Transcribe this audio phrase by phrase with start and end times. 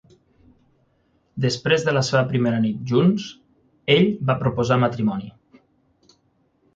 [1.45, 3.27] Després de la seva primera nit junts,
[3.97, 5.29] ell va proposar matrimoni.